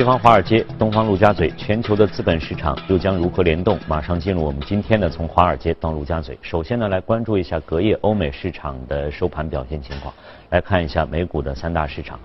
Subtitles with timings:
[0.00, 3.78] 西方华尔街，东方陆家嘴，全球的资本市场又将如何联动？
[3.86, 6.38] 马上进入我们今天的从华尔街到陆家嘴。
[6.40, 10.10] 首先呢，来关注一下隔夜欧美市场的收盘表现情况。
[10.48, 12.18] 来看一下美股的三大市场。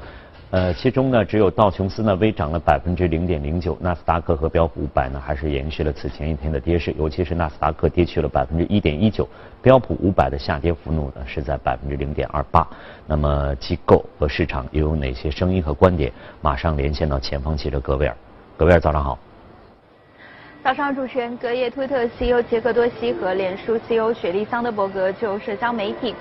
[0.51, 9.27] 呃，其中呢，只有道琼斯呢微涨了百分之零点零九，纳斯达克和标普五百呢还是延续了此前一天的跌势，尤其是纳斯达克跌去了百分之一点一九，
[9.61, 12.65] 标普五百的下跌幅度呢是在百分之零点二八。
[13.05, 16.11] 那么机构和市场又有哪些声音和观点？
[16.41, 18.15] 马上连线到前方记者格维尔，
[18.55, 19.17] 格维尔早上好。
[20.63, 26.15] 早上，主持人，隔夜推特 CEO 杰克多西和脸书 CEO 雪莉桑德伯格就社交媒体。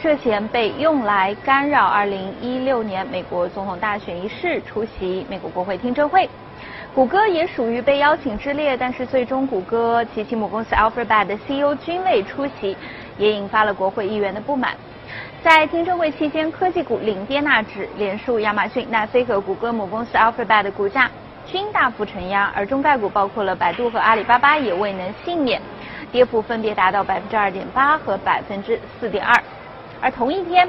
[0.00, 6.28] 涉嫌被用来干扰2016年美国总统大选一事出席美国国会听证会，
[6.94, 12.76] 谷歌也属于被邀请之列，但是最终谷歌及其母公司 Alphabet 的 CEO 均未出席，
[13.16, 14.72] 也引发了国会议员的不满。
[15.42, 21.10] 在听证会期间，科技股领跌纳指，脸书、亚马逊、奈飞和谷歌母公司 Alphabet 的股价
[21.44, 25.60] 均大幅承压，而中概股包括了百度和阿里巴巴也未能幸免，
[26.12, 29.34] 跌幅分别达到百分之二点八和百分之四点二。
[30.00, 30.68] 而同一天，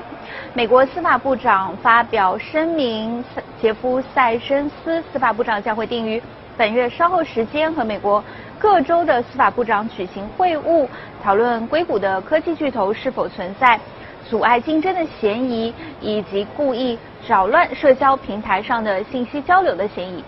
[0.54, 3.24] 美国司法部长发表声明，
[3.62, 6.22] 杰夫·塞申斯司法部长将会定于
[6.58, 8.24] 本月稍后时间和美国
[8.58, 10.88] 各州的司法部长举行会晤，
[11.24, 13.80] 讨论硅谷的科技巨头是否存在
[14.28, 20.24] 阻碍竞争的嫌疑，以及故意扰乱社交平台上的信息交流的嫌疑。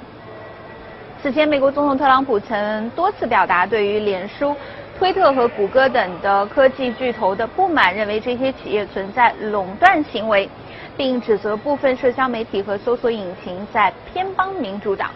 [1.23, 4.55] 此前，美国总统特朗普曾多次表达对于脸书。
[5.01, 10.47] 推特和谷歌等的科技巨头的不满，认为这些企业存在垄断行为，
[10.95, 15.09] 并指责部分社交媒体和搜索引擎在偏帮民主党。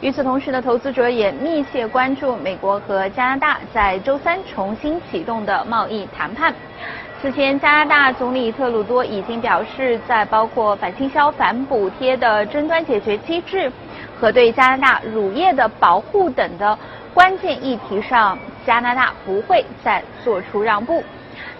[0.00, 6.54] 与此同时呢，投资者也密切关注美国和加拿大在周三重新启动的贸易谈判。
[7.20, 13.72] 此前，加拿大总理特鲁多已经表示，在包括反倾销、反补贴的争端解决机制
[14.20, 16.78] 和对加拿大乳业的保护等的
[17.12, 18.38] 关键议题上。
[18.66, 21.02] 加拿大不会再做出让步。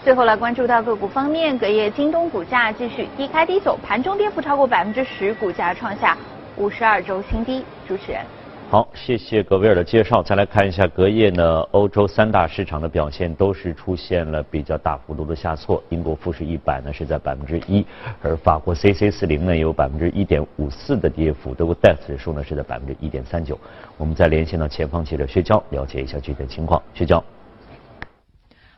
[0.05, 6.17] 最后来关注到个股方面，隔夜京东股价继续低开低走，盘中跌幅超过百分之十，股价创下
[6.57, 7.65] 五十二周新低。
[7.87, 8.40] 主持人。
[8.71, 10.23] 好，谢谢格威尔的介绍。
[10.23, 15.83] 再来看一下隔夜呢，欧洲三大市场的表现都是出现了比较大幅度的下挫。
[15.89, 17.85] 英国富时一百呢是在百分之一，
[18.23, 21.53] 而法国 C C 四零呢有百分之一点五四的跌幅。
[21.53, 23.59] 德国 DAX 指数呢是在百分之一点三九。
[23.97, 26.81] 我们再连线到前方记者薛娇，了解一下具体的情况。
[26.95, 27.21] 薛娇。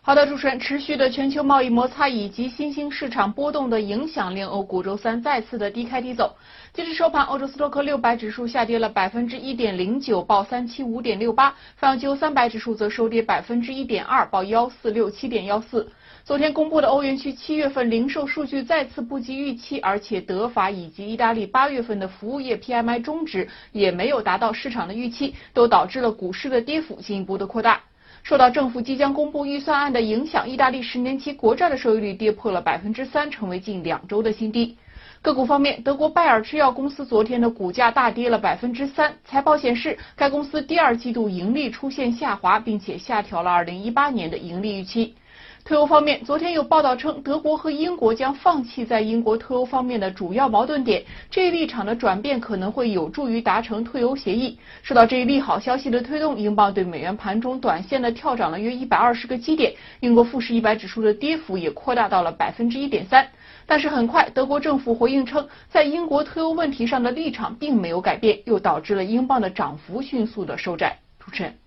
[0.04, 6.34] 好的，主持人，持续的全球贸易摩擦以及新兴市场波动的影响，令欧股周三再次的低开低走。
[6.74, 15.88] 截至收盘，欧洲斯托克六百指数下跌了百分之一点零九，报三七五点六八；泛欧洲三百指数则收跌百分之一点二，报幺四六七点幺四。
[16.24, 27.80] 昨天公布的欧元区七月份零售数据再次不及预期，而且德法以及意大利八月份的服务业 PMI 中值也没有达到市场的预期，都导致了股市的跌幅进一步的扩大。
[28.22, 34.76] 受到政府即将公布预算案的影响，意大利十年期国债的收益率跌破了百分之三，成为近两周的新低。
[35.22, 39.14] 个股方面，德国拜耳制药公司昨天的股价大跌了百分之三。
[39.24, 45.14] 财报显示，该公司第二季度盈利出现下滑，并且下调了2018年的盈利预期。
[45.64, 51.04] 退欧方面，昨天有报道称，德国和英国将放弃在英国退欧方面的主要矛盾点。
[51.30, 54.58] 这一立场的转变可能会有助于达成退欧协议。
[54.82, 59.72] 受到这一利好消息的推动，英镑对美元盘中短线的跳涨了约一百二十个基点。
[60.00, 63.24] 英国富时一百指数的跌幅也扩大到了百分之一点三。
[63.64, 70.98] 但是很快，德国政府回应称，在英国退欧问题上的立场并没有改变，又导致了英镑的涨幅迅速的收窄。
[71.24, 71.61] 主持人。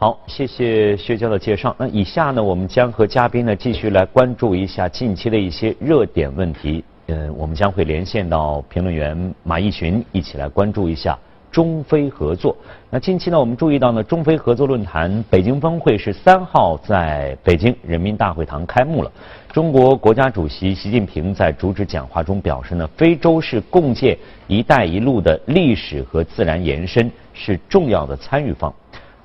[0.00, 1.74] 好，谢谢薛娇的介绍。
[1.76, 6.84] 那以下呢，我们将和嘉宾呢继续来关注一下近期的一些热点问题。
[7.08, 11.18] 嗯，我们将会连线到评论员马毅群，一起来关注一下
[11.50, 12.56] 中非合作。
[12.90, 19.10] 那近期呢，我们注意到呢，中非合作论坛北京峰会是三号在北京人民大会堂开幕了。
[19.52, 24.16] 中国国家主席习近平在主旨讲话中表示呢，非洲是共建
[24.46, 28.72] “一带一路”的历史和自然延伸，是重要的参与方。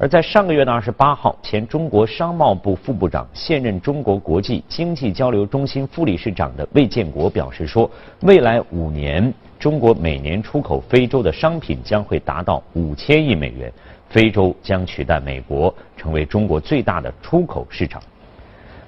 [0.04, 7.90] 而在上个月的二十八号，前中国商贸部副部长、现任中国国际经济交流中心副理事长的魏建国表示说，
[8.24, 13.72] 未来五年，中国每年出口非洲的商品将会达到五千亿美元，
[14.10, 18.04] 非洲将取代美国成为中国最大的出口市场。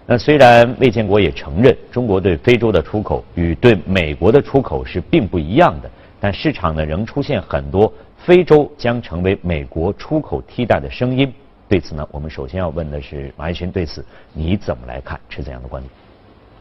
[0.06, 5.90] 那虽然魏建国也承认，中国对非洲的出口与对美国的出口是并不一样的，
[6.20, 7.92] 但市场呢仍出现很多。
[8.18, 11.32] 非洲将成为美国出口替代的声音。
[11.68, 14.04] 对此呢，我们首先要问的是马一群，对此
[14.34, 15.20] 你怎么来看？
[15.30, 15.92] 持怎样的观点？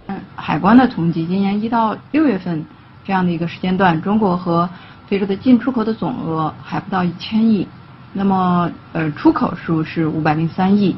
[0.08, 2.62] 嗯，海关的统计，今年一到六月份
[3.02, 4.68] 这样的一个时间段，中国和
[5.06, 7.66] 非洲的进出口的总额还不到一千亿，
[8.12, 10.94] 那么呃出口数是五百零三亿，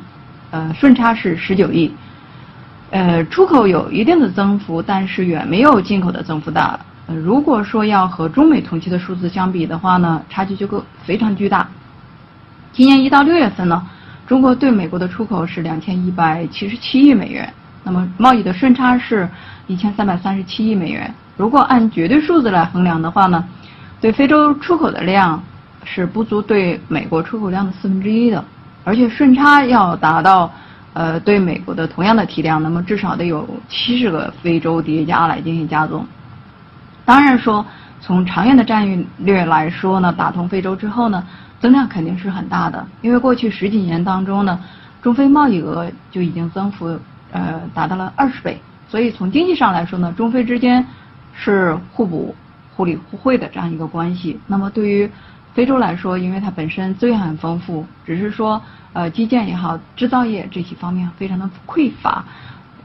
[0.51, 1.95] 呃顺差是十九亿，
[2.91, 6.77] 呃出口有一定的增幅，但是远没有进口的增幅大。
[7.07, 11.69] 呃如果说要和中美同期的数字相比的话呢，差距就够非常巨大。
[12.73, 13.87] 今年一到六月份呢，
[14.27, 17.53] 中国对美国的出口是两千一百七十七亿美元，
[17.85, 19.29] 那么贸易的顺差是
[19.67, 21.15] 一千三百三十七亿美元。
[21.37, 23.45] 如果按绝对数字来衡量的话呢，
[24.01, 25.43] 对非洲出口的量
[25.85, 28.45] 是不足对美国出口量的四分之一的，
[28.83, 30.53] 而且顺差要达到
[30.93, 36.05] 呃对美国的同样的体量，那么至少得有七十个非洲叠加来进行加总。
[37.07, 37.65] 当然说，
[38.03, 41.25] 从长远的战略来说呢，打通非洲之后呢。
[41.59, 44.61] 增量肯定是很大的，因为过去十几年当中呢，
[45.01, 47.01] 中非贸易额就已经增幅
[47.33, 48.61] 呃达到了二十倍，
[48.91, 50.87] 所以从经济上来说呢，中非之间
[51.33, 52.37] 是互补、
[52.77, 54.39] 互利互惠的这样一个关系。
[54.47, 55.11] 那么对于
[55.55, 58.61] 非洲来说，因为它本身资源很丰富，只是说
[58.93, 62.23] 呃基建也好、制造业这些方面非常的匮乏，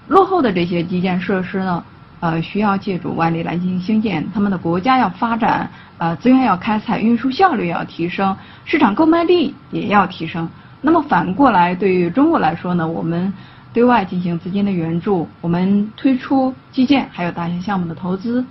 [0.08, 1.84] 落后的这些基建设施呢。
[2.22, 10.48] 呃，需要借助外力来进行兴建，他们的国家要发展，呃，资源要开采，运输效率要提升，市场购买力也要提升。
[10.82, 13.34] 那么反过来，对于中国来说呢，我们
[13.74, 18.46] 对外进行资金的援助，我们推出基建还有大型项目的投资，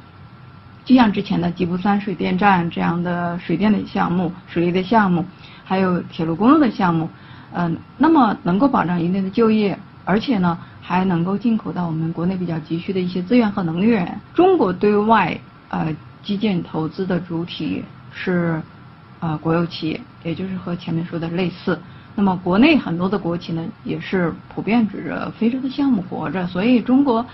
[0.84, 5.24] 就像之前的吉布三水电站这样的水电的项目、水利的项目，
[5.64, 7.08] 还有铁路公路的项目，
[7.52, 10.58] 嗯，那么能够保障一定的就业，而且呢。
[10.82, 14.20] 还能够进口到我们国内比较急需的一些资源和能源。
[14.34, 15.38] 中国对外
[15.68, 18.60] 呃基建投资的主体是
[19.20, 21.78] 呃国有企业，也就是和前面说的类似。
[22.16, 26.44] 那么国内很多的国企呢，也是普遍指着非洲的项目活着。
[26.48, 27.24] 所以中国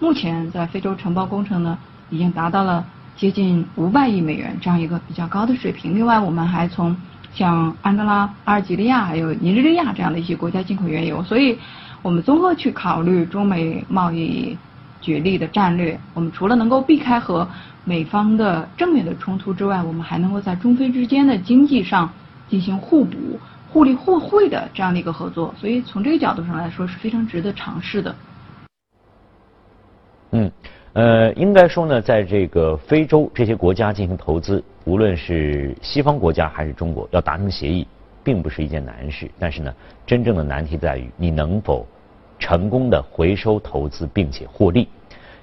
[0.00, 1.78] 目前在非洲承包工程呢，
[2.10, 2.84] 已经达到了
[3.16, 5.94] 接近五百亿美元这样一个比较高的水平。
[5.94, 6.96] 另外，我们还从
[7.32, 11.22] 像安哥拉、阿尔及利亚还有尼日利亚这样的一些国家进口原油。
[11.22, 11.56] 所以。
[12.04, 14.54] 我们综合去考虑中美贸易
[15.00, 17.48] 角力的战略，我们除了能够避开和
[17.82, 22.12] 美方的正面的冲突之外，我们还能够在中非之间的经济上
[22.46, 23.16] 进行互补、
[23.70, 25.54] 互利互惠的这样的一个合作。
[25.58, 28.14] 所以从这个角度上来说，是非常值得尝试的。
[30.32, 30.52] 嗯，
[30.92, 37.88] 呃，应该说呢，在这个非洲这些国家进行投资，无论是西方国家还是中国，要达成协议，
[38.22, 39.30] 并不是一件难事。
[39.38, 39.72] 但是呢，
[40.06, 41.86] 真正的难题在于你能否。
[42.38, 44.88] 成功的回收投资并且获利，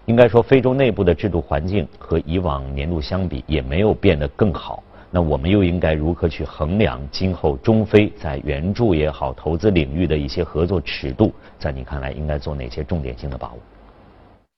[0.06, 4.84] 应该说非洲内部的制度环境和以往年度相比也没有变得更好。
[5.10, 11.34] 那我们又应该如何去衡量今后中非在援助也好、投资领域的一些合作尺度？
[11.60, 13.60] 在你看来，应该做哪些重点性的把握？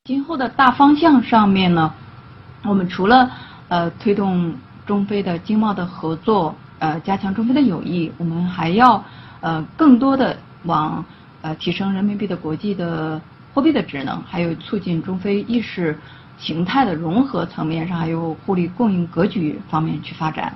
[0.03, 1.91] 今后的大方向上面呢，
[2.65, 3.31] 我们除了
[3.69, 4.53] 呃推动
[4.85, 9.03] 中非的经贸的合作，呃加强中非的友谊，我们还要
[9.41, 11.03] 呃更多的往。
[11.43, 13.19] 呃，提升人民币的国际的
[13.53, 15.99] 货币的职能，还有促进中非意识
[16.37, 20.55] 形态的融合层面上，还有互利共赢格局方面去发展。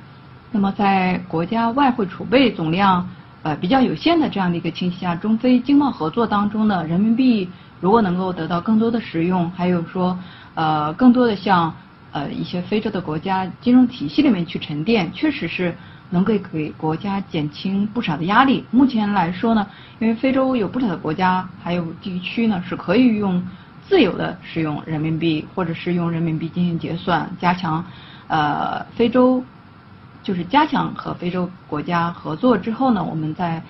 [0.50, 3.06] 那么，在国家外汇储备总量
[3.44, 7.50] 呃比较有限的这样的一个情形下，中非经贸合作当中呢，人民币
[7.82, 10.17] 如果能够得到更多的使用，还有说
[10.56, 11.75] 呃更多的向
[12.13, 15.75] 呃一些非洲的国家金融体系里面去沉淀，确实是。
[16.09, 18.63] 能够给国家减轻不少的压力。
[18.71, 19.67] 目前来说呢，
[19.99, 23.43] 因为非洲有不少的国家还有地区呢，是可以用
[23.87, 27.83] 自由的使用人民币，或者是用人民币进行结算，加强
[28.27, 29.43] 呃非洲
[30.23, 33.61] 就是加强和非洲国家合作之后呢，我们在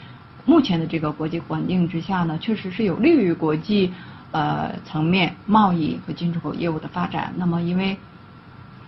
[0.46, 3.94] 目前的这个国际环境之下呢，确实是有利于国际
[4.32, 7.34] 呃层面贸易和进出口业务的发展。
[7.36, 7.98] 那么因为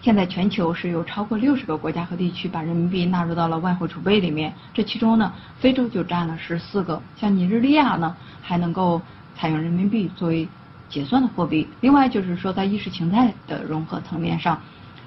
[0.02, 9.02] 现在全球是有超过六十个国家和地区把人民币纳入到了外汇储备里面，这其中呢，非洲就占了十四个，像尼日利亚呢还能够
[9.36, 10.48] 采用人民币作为
[10.88, 11.68] 结算的货币。
[11.82, 14.62] 另外就是说，在意识形态的融合层面上，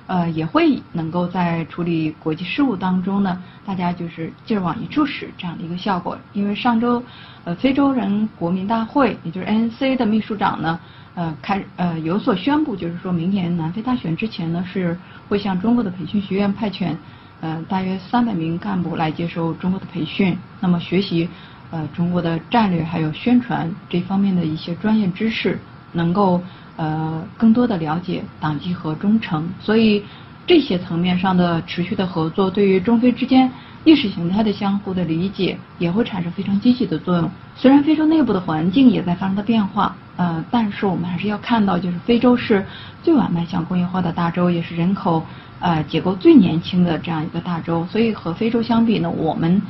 [0.07, 6.19] 呃，也会能够在处理国际事务当中呢，大家就是劲儿往一处使这样的一个效果。
[6.35, 7.03] 因为上周，
[7.45, 10.79] 呃，非洲人国民大会，也就是 ANC 的秘书长呢。
[11.15, 16.97] 呃，开呃有所宣布，就是说明年南非大选之前呢，是会向中国的培训学院派遣
[17.41, 21.29] 呃大约三百名干部来接受中国的培训，那么学习
[21.71, 25.59] 呃中国的战略还有宣传这方面的一些专业知识，
[25.93, 26.43] 能够
[26.77, 29.47] 呃更多的了解党纪和忠诚。
[29.61, 30.03] 所以
[30.47, 33.51] 这些层面上的持续的合作，对于中非之间
[33.85, 37.29] 意识形态的相互的理解，也会产生非常积极的作用。
[37.57, 42.65] 虽然非洲内部的环境也在发生的变化，呃，但是我们还是要看到，就是非洲是
[43.03, 45.27] 最晚迈向工业化的大洲，也是人口
[45.59, 47.87] 呃结构最年轻的这样一个大洲。
[47.91, 49.61] 所以和非洲相比呢，我们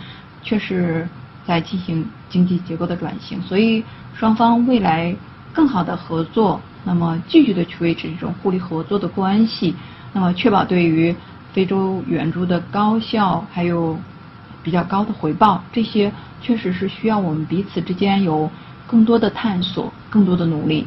[0.43, 1.09] 却是
[1.47, 3.41] 在进行经济结构的转型。
[3.41, 3.83] 所以
[4.15, 5.15] 双方未来
[5.55, 9.75] 更好的合作，那么继续的去维持这种互利合作的关系。
[10.15, 11.15] 那么，确保对于
[11.53, 13.99] 非洲援助的高效，还有
[14.63, 18.51] 比较高的回报，这些确实是需要我们彼此之间有
[18.87, 20.87] 更多的探索，更多的努力。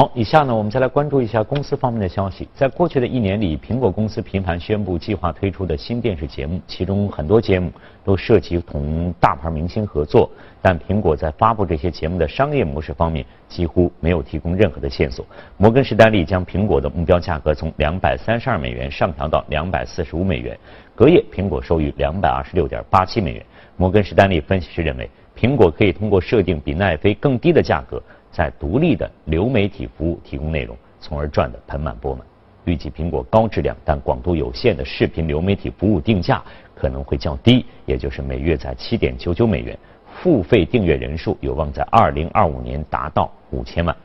[0.00, 2.48] 好，以下呢，我们再来关注一下公司方面的消息。
[2.54, 7.70] 在过去的一年里，苹果公司频繁宣布计划推出的新电视节目，其中很多节目
[8.02, 10.30] 都涉及同大牌明星合作，
[10.62, 15.22] 但苹果在发布这些节目的商业模式方面几乎没有提供任何的线索。
[15.58, 20.58] 摩根士丹利将苹果的目标价格从两百三十二美元上调到两百四十五美元，
[20.94, 23.44] 隔夜苹果收于两百二十六点八七美元。
[23.76, 28.02] 摩根士丹利分析师认为，苹果可以通过设定比奈飞更低的价格。
[28.30, 32.24] 在独立的流媒体服务提供内容，从而赚得盆满钵满。
[32.64, 36.42] 预计苹果高质量但广度有限的视频流媒体服务定价
[36.74, 39.76] 可能会较低，也就是每月在七点九九美元。
[40.22, 43.96] 付费订阅人数有望在二零二五年达到五千万。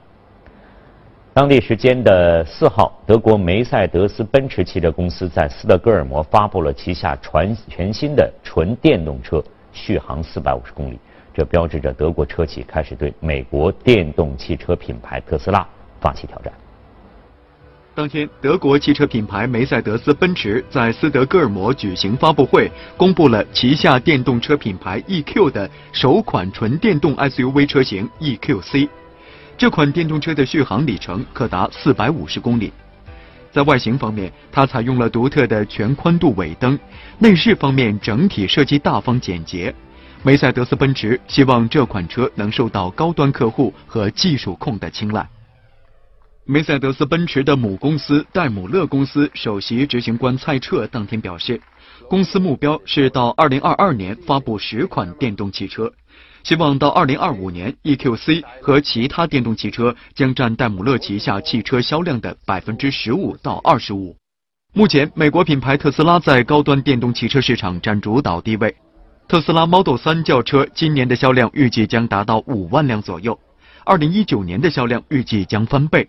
[1.33, 10.97] 当地时间的四号，德国梅赛德斯奔驰汽车公司在斯德哥尔摩发布了旗下全全新的纯电动车，续航四百五十公里。
[11.35, 15.67] 这标志着德国车企开始对美国电动汽车品牌特斯拉
[15.99, 16.53] 发起挑战。
[17.93, 28.87] 当天，德国汽车品牌梅赛德斯奔驰在斯德哥尔摩举行发布会，公布了旗下电动车品牌 EQ 的首款纯电动 SUV 车型 EQC。
[29.57, 32.71] 这款电动车的续航里程可达四百五十公里。
[33.51, 36.77] 在外形方面，它采用了独特的全宽度尾灯；
[37.19, 39.73] 内饰方面，整体设计大方简洁。
[40.25, 45.29] 梅赛德斯奔驰希望这款车能受到高端客户和技术控的青睐。
[46.45, 51.61] 梅赛德斯奔驰的母公司戴姆勒公司首席执行官蔡彻当天表示，
[52.09, 55.93] 公司目标是到2022年发布十款电动汽车，
[56.43, 64.15] 希望到2025年 EQC 和其他电动汽车将占戴姆勒旗下汽车销量的百分之十五到二十五。
[64.73, 68.75] 目前，美国品牌特斯拉在高端电动汽车市场占主导地位。
[69.27, 73.37] 特斯拉 Model 3轿车今年的销量预计将达到五万辆左右，
[73.83, 76.07] 二零一九年的销量预计将翻倍。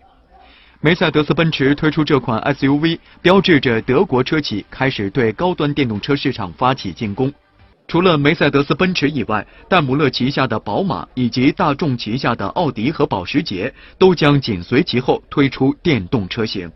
[0.82, 7.32] 梅赛德斯奔驰推出这款 SUV，标志着德国车企开始对高端电动车市场发起进攻。
[7.88, 16.70] 除了梅赛德斯奔驰以外，戴姆勒旗下的宝马以及大众旗下的奥迪和保时捷都将紧随其后推出电动车型。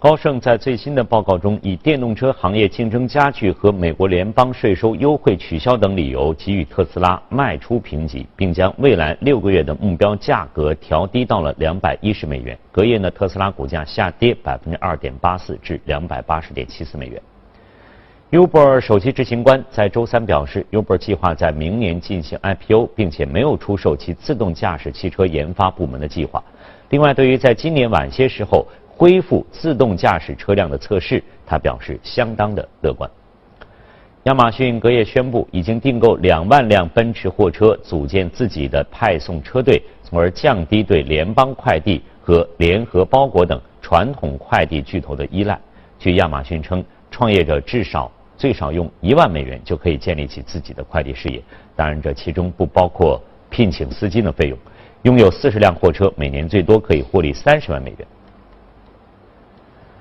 [0.00, 12.56] 高盛在最新的报告中，以电动车行业竞争加剧和美国联邦税收优惠取消等理由，给予特斯拉卖出评级，并将未来六个月的目标价格调低到了两百一十美元。
[12.70, 17.20] 隔夜呢，特斯拉股价下跌百分之二点八四，至两百八十点七四美元。
[18.30, 26.40] Uber 首席执行官在周三表示，Uber 计划在明年进行 IPO，并且没有出售其自动驾驶汽车研发部门的计划。
[26.90, 28.64] 另外，对于在今年晚些时候。
[28.98, 33.08] 恢复自动驾驶车辆的测试，他表示相当的乐观。
[34.24, 45.56] 亚马逊隔夜宣布，已经订购两万辆奔驰货车，组建自己的派送车队，从而降低对联邦快递和联合包裹等传统快递巨头的依赖。
[45.96, 51.40] 据亚马逊称，创业者至少最少用一万美元就可以建立起自己的快递事业，
[51.76, 54.58] 当然这其中不包括聘请司机的费用。
[55.02, 58.08] 拥有四十辆货车，每年最多可以获利三十万美元。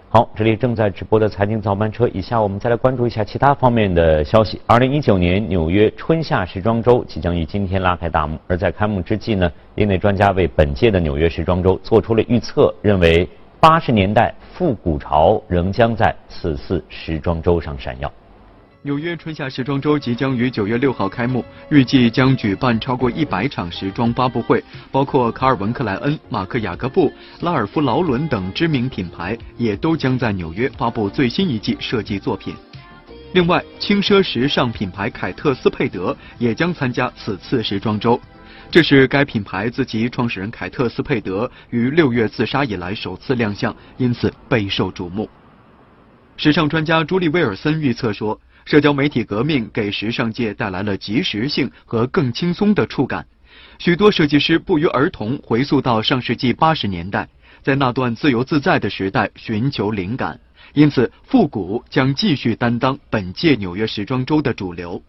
[0.09, 4.61] 好，这里正在直播的财经早班车，以下我们再来关注一下其他方面的消息。
[4.65, 13.27] 二零一九年纽约春夏时装周即将于今天拉开大幕，而在开幕之际呢，业内专家为本届的纽约时装周做出了预测，认为
[13.59, 18.09] 八十年代复古潮仍将在此次时装周上闪耀。
[18.87, 24.63] 纽约春夏时装周即将于九月六号开幕，预计将举办超过一百场时装发布会，
[24.93, 32.55] 包括卡尔文克莱恩、马克雅各布、拉尔夫劳伦等知名品牌也都将在纽约发布最新一季设计作品。
[33.33, 38.17] 另外，轻奢时尚品牌凯特斯佩德也将参加此次时装周，
[38.71, 45.29] 这是该品牌自其创始人凯特斯佩德于六月自杀以来首次亮相，因此备受瞩目。
[46.37, 48.39] 时尚专家朱莉威尔森预测说。
[48.67, 53.25] 社交媒体革命给时尚界带来了及时性和更轻松的触感，
[53.79, 57.29] 许多设计师不约而同回溯到上世纪八十年代，
[57.63, 60.37] 在那段自由自在的时代寻求灵感，
[60.73, 65.01] 因此复古将继续担当本届纽约时装周的主流。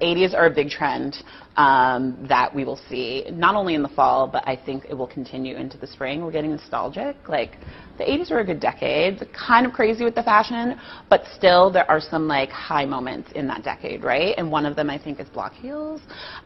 [0.00, 1.24] 80s are a big trend
[1.56, 5.06] um, that we will see not only in the fall, but I think it will
[5.06, 6.22] continue into the spring.
[6.22, 7.16] We're getting nostalgic.
[7.28, 7.58] Like
[7.98, 11.90] the 80s were a good decade, kind of crazy with the fashion, but still there
[11.90, 14.34] are some like high moments in that decade, right?
[14.36, 16.00] And one of them I think is block heels.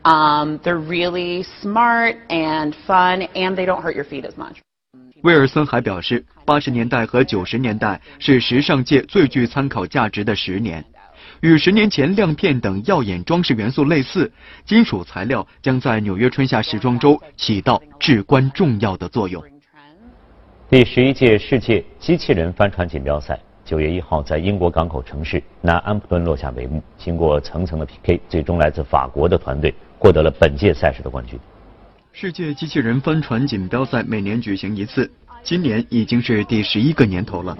[0.05, 4.59] Um, they're really smart and fun, and they don't hurt your feet as much.
[5.23, 10.83] 威尔森还表示，八十年代和九十年代是时尚界最具参考价值的十年。
[11.42, 14.32] 与十年前亮片等耀眼装饰元素类似，
[14.66, 19.44] 金属材料将在纽约春夏时装周起到至关重要的作用。
[20.70, 26.82] 第十一届世界机器人帆船锦标赛九月一号在英国港口城市南安普顿落下帷幕。
[26.98, 31.40] 经过层层的 PK，最终来自法国的团队获得了本届赛事的冠军。
[32.14, 35.12] 世界机器人帆船锦标赛每年举行一次，
[35.46, 37.56] 今年已经是第十一个年头了。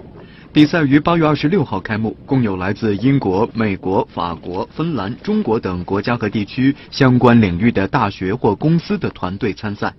[0.52, 9.94] 比赛于八月二十六号开幕，共有来自英国、美国、法国、芬兰、中国等国家和地区相关领域的大学或公司的团队参赛。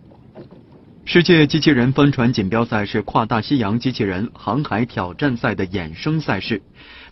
[1.06, 6.62] 世界机器人帆船锦标赛是跨大西洋机器人航海挑战赛的衍生赛事，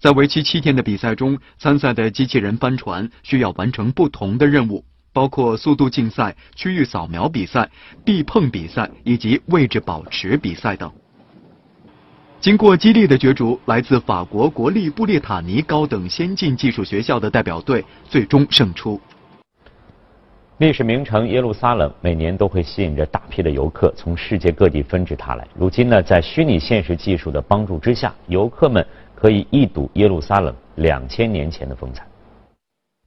[0.01, 4.83] 在为期七天的比赛中，参赛的机器人帆船需要完成不同的任务，
[5.15, 7.69] 包括速度竞赛、区域扫描比赛、
[8.03, 10.91] 地碰比赛以及位置保持比赛等。
[12.41, 18.99] 经过激烈的角逐，来自法国国立布列塔尼高等先进技术学校的代表队最终胜出。
[20.57, 25.47] 历史名城耶路撒冷每年都会吸引着大批的游客从世界各地纷至沓来。
[25.57, 32.05] 如今呢，在虚拟现实技术的帮助之下，游客们可以一睹耶路撒冷两千年前的风采。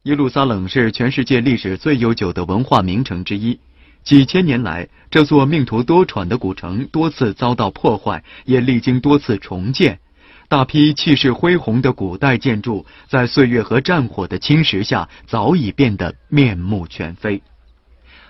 [0.08, 3.60] 耶路撒冷是全世界历史最悠久的文化名城之一。
[4.02, 9.98] 几千年来，这座命途多舛的古城多次遭到破坏，也历经多次重建。
[10.48, 17.42] 大批气势恢宏的古代建筑，在岁月和战火的侵蚀下，早已变得面目全非。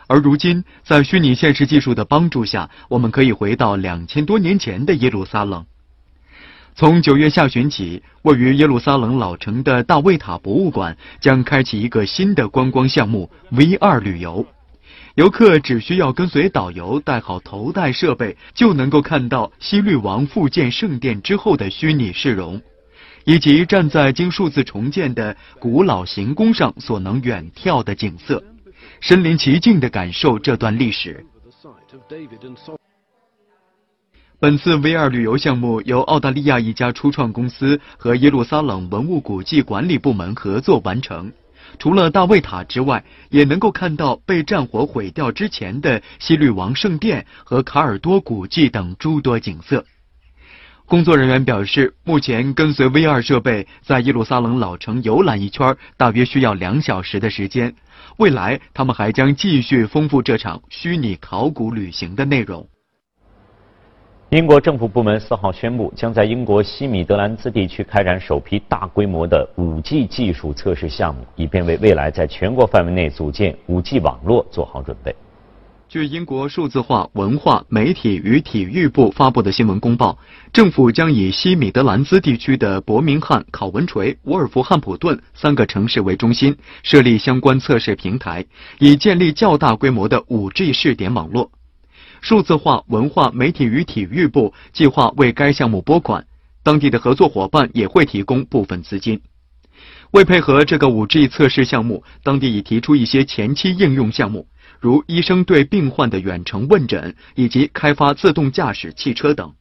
[0.08, 5.64] 而如今，在虚拟现实技术的帮助下，我们可以回到两千多年前的耶路撒冷。
[6.78, 14.46] 从九月下旬起，位于耶路撒冷老城的大卫塔博物馆将开启一个新的观光项目 ——V2 旅游。
[15.16, 22.62] 游客只需要跟随导游带好头戴设备，就能够看到西律王复建圣殿之后的虚拟市容，
[23.24, 28.40] 以及站在经数字重建的古老行宫上所能远眺的景色，
[29.00, 31.26] 身临其境的感受这段历史。
[34.40, 41.32] 本次 VR 旅游项目由澳大利亚一家初创公司和耶路撒冷文物古迹管理部门合作完成。
[41.80, 49.84] 除了大卫塔之外，也能够看到被战火毁掉之前的西律王圣殿和卡尔多古迹等诸多景色。
[50.86, 57.74] 工作人员表示，目前跟随 VR 设备在耶路撒冷老城游览一圈，大约需要两小时的时间。
[58.18, 62.64] 未来，他们还将继续丰富这场虚拟考古旅行的内容。
[64.30, 75.16] 英国政府部门四号宣布，将在英国西米德兰兹地区开展首批大规模的 5G 技术测试项目，以便为未来在全国范围内组建 5G 网络做好准备。
[75.88, 80.18] 据英国数字化、文化、媒体与体育部发布的新闻公报，
[80.52, 88.44] 政府将以西米德兰兹地区的伯明翰、考文垂、沃尔夫汉普顿三个城市为中心，设立相关测试平台，
[88.78, 91.50] 以建立较大规模的 5G 试点网络。
[92.20, 96.24] 数字化、文化、媒体与体育部计划为该项目拨款，
[96.62, 99.20] 当地的合作伙伴也会提供部分资金。
[100.12, 104.46] 为配合这个 5G 测试项目，当地已提出一些前期应用项目，
[104.80, 109.52] 如医生对病患的远程问诊，以及开发自动驾驶汽车等。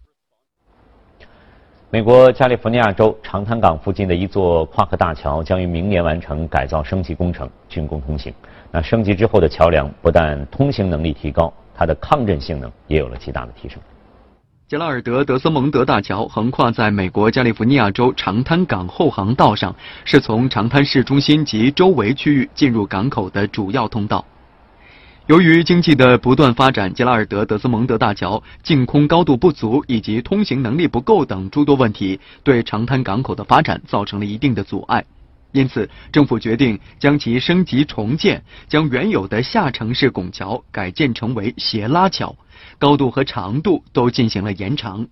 [1.89, 8.33] 美国加利福尼亚州长滩港附近的一座跨河大桥将于明年完成改造升级工程，竣工通行。
[8.71, 11.53] 那升级之后的桥梁不但通行能力提高。
[11.77, 13.79] 它的抗震性能也有了极大的提升。
[14.67, 24.25] 杰拉尔德·德斯蒙德大桥横跨在美国加利福尼亚州长滩港后航道上，是从长滩市中心及周围区域进入港口的主要通道。
[25.27, 35.05] 由于经济的不断发展，杰拉尔德·德斯蒙德大桥净空高度不足以及通行能力不够等诸多问题，对长滩港口的发展造成了一定的阻碍。
[35.57, 42.35] 因此，政府决定将其升级重建，将原有的下城式拱桥改建成为斜拉桥，
[42.77, 45.07] 高度和长度都进行了延长。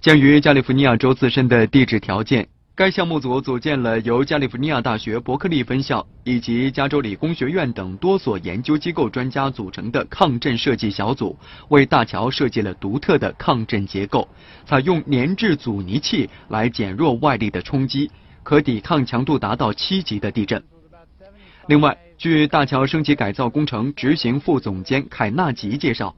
[0.00, 11.36] 鉴于加利福尼亚州自身的地质条件，该项目组组建了由加利福尼亚大学伯克利分校以及加州理工学院等多所研究机构专家组成的抗震设计小组，
[11.70, 14.28] 为大桥设计了独特的抗震结构，
[14.64, 18.08] 采用粘质阻尼器来减弱外力的冲击。
[18.42, 20.62] 可抵抗强度达到七级的地震。
[21.66, 26.14] 另外，据大桥升级改造工程执行副总监凯纳吉介绍，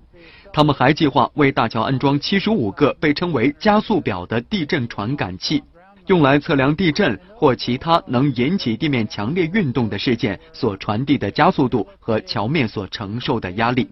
[0.53, 5.63] 他们还计划为大桥安装七十五个被称为加速表的地震传感器，
[6.07, 13.89] 用来测量地震或其他能引起地面强烈运动的事件所传递的加速度和桥面所承受的压力。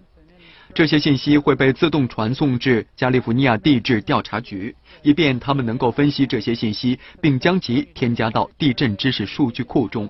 [0.73, 10.09] 这些信息会被自动传送至加利福尼亚地质调查局，以便他们能够分析这些信息，并将其添加到地震知识数据库中。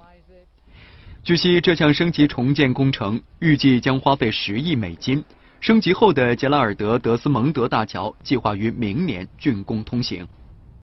[1.23, 5.23] 据悉，这项升级重建工程预计将花费十亿美金。
[5.59, 10.27] 升级后的杰拉尔德·德斯蒙德大桥计划于明年竣工通行。